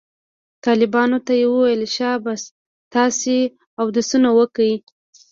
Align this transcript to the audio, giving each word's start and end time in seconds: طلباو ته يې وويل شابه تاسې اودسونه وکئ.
طلباو 0.63 1.17
ته 1.25 1.33
يې 1.39 1.45
وويل 1.53 1.83
شابه 1.95 2.33
تاسې 2.93 3.35
اودسونه 3.81 4.29
وکئ. 4.39 4.73